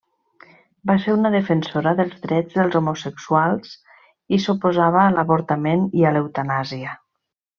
[0.91, 3.75] Va ser una defensora dels drets dels homosexuals
[4.39, 6.97] i s'oposava a l'avortament i a l'eutanàsia.